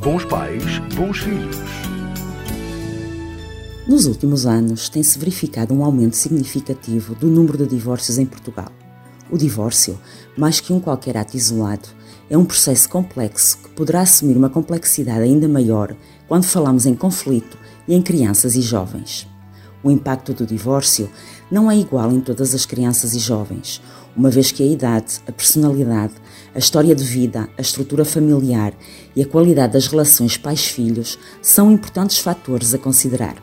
Bons 0.00 0.24
pais, 0.26 0.62
bons 0.94 1.18
filhos. 1.18 1.56
Nos 3.88 4.06
últimos 4.06 4.46
anos, 4.46 4.88
tem-se 4.88 5.18
verificado 5.18 5.74
um 5.74 5.84
aumento 5.84 6.14
significativo 6.14 7.16
do 7.16 7.26
número 7.26 7.58
de 7.58 7.66
divórcios 7.66 8.16
em 8.16 8.24
Portugal. 8.24 8.70
O 9.28 9.36
divórcio, 9.36 9.98
mais 10.36 10.60
que 10.60 10.72
um 10.72 10.78
qualquer 10.78 11.16
ato 11.16 11.36
isolado, 11.36 11.88
é 12.30 12.38
um 12.38 12.44
processo 12.44 12.88
complexo 12.88 13.58
que 13.58 13.70
poderá 13.70 14.02
assumir 14.02 14.36
uma 14.36 14.48
complexidade 14.48 15.22
ainda 15.22 15.48
maior 15.48 15.96
quando 16.28 16.44
falamos 16.44 16.86
em 16.86 16.94
conflito 16.94 17.58
e 17.88 17.94
em 17.94 18.00
crianças 18.00 18.54
e 18.54 18.60
jovens. 18.60 19.26
O 19.88 19.90
impacto 19.90 20.34
do 20.34 20.44
divórcio 20.44 21.08
não 21.50 21.70
é 21.70 21.74
igual 21.78 22.12
em 22.12 22.20
todas 22.20 22.54
as 22.54 22.66
crianças 22.66 23.14
e 23.14 23.18
jovens, 23.18 23.80
uma 24.14 24.28
vez 24.28 24.52
que 24.52 24.62
a 24.62 24.66
idade, 24.66 25.14
a 25.26 25.32
personalidade, 25.32 26.12
a 26.54 26.58
história 26.58 26.94
de 26.94 27.02
vida, 27.02 27.48
a 27.56 27.62
estrutura 27.62 28.04
familiar 28.04 28.74
e 29.16 29.22
a 29.22 29.26
qualidade 29.26 29.72
das 29.72 29.86
relações 29.86 30.36
pais-filhos 30.36 31.18
são 31.40 31.72
importantes 31.72 32.18
fatores 32.18 32.74
a 32.74 32.78
considerar. 32.78 33.36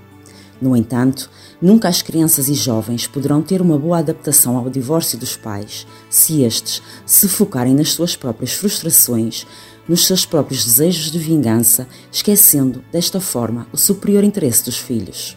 No 0.61 0.77
entanto, 0.77 1.31
nunca 1.59 1.89
as 1.89 2.03
crianças 2.03 2.47
e 2.47 2.53
jovens 2.53 3.07
poderão 3.07 3.41
ter 3.41 3.59
uma 3.59 3.79
boa 3.79 3.97
adaptação 3.97 4.55
ao 4.55 4.69
divórcio 4.69 5.17
dos 5.17 5.35
pais 5.35 5.87
se 6.11 6.43
estes 6.43 6.79
se 7.07 7.27
focarem 7.27 7.73
nas 7.73 7.91
suas 7.93 8.15
próprias 8.15 8.53
frustrações, 8.53 9.47
nos 9.89 10.05
seus 10.05 10.27
próprios 10.27 10.63
desejos 10.63 11.09
de 11.09 11.17
vingança, 11.17 11.87
esquecendo, 12.11 12.85
desta 12.91 13.19
forma, 13.19 13.65
o 13.73 13.77
superior 13.77 14.23
interesse 14.23 14.65
dos 14.65 14.77
filhos. 14.77 15.35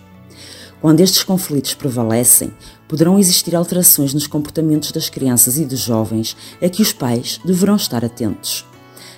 Quando 0.81 1.01
estes 1.01 1.25
conflitos 1.25 1.75
prevalecem, 1.75 2.53
poderão 2.87 3.19
existir 3.19 3.57
alterações 3.57 4.15
nos 4.15 4.27
comportamentos 4.27 4.93
das 4.93 5.11
crianças 5.11 5.59
e 5.59 5.65
dos 5.65 5.81
jovens 5.81 6.37
a 6.63 6.69
que 6.69 6.83
os 6.83 6.93
pais 6.93 7.41
deverão 7.45 7.77
estar 7.77 8.05
atentos. 8.05 8.65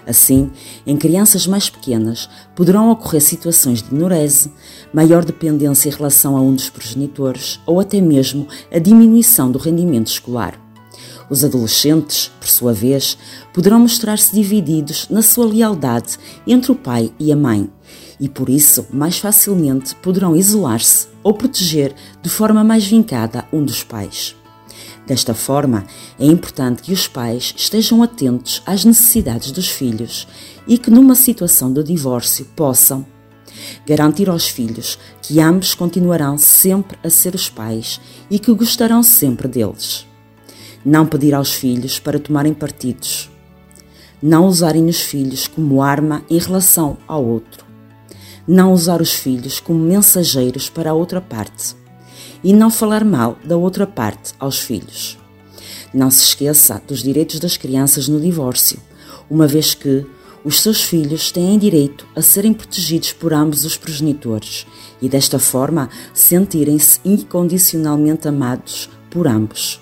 Assim, 0.06 0.51
em 0.87 0.96
crianças 0.96 1.46
mais 1.46 1.68
pequenas, 1.68 2.28
poderão 2.56 2.91
ocorrer 2.91 3.20
situações 3.20 3.82
de 3.82 3.95
enurese, 3.95 4.51
maior 4.93 5.24
dependência 5.24 5.88
em 5.88 5.93
relação 5.93 6.37
a 6.37 6.40
um 6.40 6.54
dos 6.54 6.70
progenitores 6.70 7.60
ou 7.66 7.79
até 7.79 8.01
mesmo 8.01 8.48
a 8.73 8.79
diminuição 8.79 9.52
do 9.52 9.59
rendimento 9.59 10.09
escolar. 10.09 10.70
Os 11.30 11.45
adolescentes, 11.45 12.28
por 12.40 12.48
sua 12.48 12.73
vez, 12.73 13.16
poderão 13.54 13.78
mostrar-se 13.78 14.34
divididos 14.34 15.06
na 15.09 15.23
sua 15.23 15.46
lealdade 15.46 16.18
entre 16.45 16.73
o 16.73 16.74
pai 16.74 17.12
e 17.20 17.32
a 17.32 17.36
mãe 17.36 17.70
e, 18.18 18.28
por 18.28 18.50
isso, 18.50 18.84
mais 18.92 19.18
facilmente 19.18 19.95
poderão 19.95 20.36
isolar-se 20.36 21.06
ou 21.23 21.32
proteger 21.32 21.95
de 22.20 22.28
forma 22.28 22.64
mais 22.64 22.84
vincada 22.84 23.46
um 23.52 23.64
dos 23.64 23.84
pais. 23.84 24.34
Desta 25.06 25.32
forma, 25.32 25.86
é 26.18 26.26
importante 26.26 26.82
que 26.82 26.92
os 26.92 27.06
pais 27.06 27.54
estejam 27.56 28.02
atentos 28.02 28.60
às 28.66 28.84
necessidades 28.84 29.52
dos 29.52 29.68
filhos 29.68 30.26
e 30.66 30.76
que, 30.76 30.90
numa 30.90 31.14
situação 31.14 31.73
de 31.73 31.82
divórcio, 31.84 32.45
possam 32.56 33.06
garantir 33.86 34.28
aos 34.28 34.48
filhos 34.48 34.98
que 35.23 35.40
ambos 35.40 35.74
continuarão 35.74 36.36
sempre 36.36 36.98
a 37.04 37.10
ser 37.10 37.34
os 37.34 37.48
pais 37.48 38.01
e 38.30 38.38
que 38.38 38.52
gostarão 38.52 39.02
sempre 39.02 39.46
deles. 39.46 40.10
Não 40.84 41.06
pedir 41.06 41.34
aos 41.34 41.52
filhos 41.52 41.98
para 41.98 42.18
tomarem 42.18 42.54
partidos. 42.54 43.30
Não 44.23 44.46
usarem 44.46 44.86
os 44.86 45.00
filhos 45.00 45.46
como 45.46 45.82
arma 45.82 46.23
em 46.28 46.38
relação 46.38 46.96
ao 47.06 47.24
outro 47.24 47.70
não 48.50 48.73
usar 48.73 49.01
os 49.01 49.14
filhos 49.14 49.60
como 49.60 49.78
mensageiros 49.78 50.68
para 50.68 50.90
a 50.90 50.95
outra 50.95 51.20
parte 51.20 51.76
e 52.42 52.52
não 52.52 52.68
falar 52.68 53.04
mal 53.04 53.38
da 53.45 53.56
outra 53.56 53.86
parte 53.86 54.34
aos 54.40 54.58
filhos. 54.58 55.16
Não 55.95 56.10
se 56.10 56.24
esqueça 56.24 56.82
dos 56.84 57.01
direitos 57.01 57.38
das 57.38 57.56
crianças 57.56 58.08
no 58.08 58.20
divórcio, 58.20 58.80
uma 59.30 59.46
vez 59.46 59.73
que 59.73 60.04
os 60.42 60.60
seus 60.60 60.82
filhos 60.82 61.30
têm 61.30 61.58
direito 61.60 62.04
a 62.16 62.23
serem 62.23 62.52
protegidos 62.52 63.12
por 63.12 63.32
ambos 63.32 63.64
os 63.64 63.76
progenitores 63.76 64.66
e, 65.00 65.08
desta 65.08 65.38
forma, 65.38 65.88
sentirem-se 66.12 66.98
incondicionalmente 67.04 68.26
amados 68.26 68.90
por 69.10 69.28
ambos. 69.28 69.80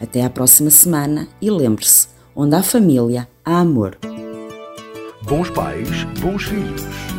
Até 0.00 0.24
à 0.24 0.30
próxima 0.30 0.70
semana 0.70 1.28
e 1.40 1.50
lembre-se: 1.50 2.08
onde 2.34 2.54
há 2.54 2.62
família, 2.62 3.28
há 3.44 3.60
amor. 3.60 3.98
Bons 5.22 5.50
pais, 5.50 6.04
bons 6.20 6.42
filhos. 6.44 7.11